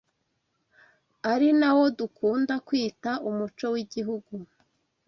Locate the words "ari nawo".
1.31-1.83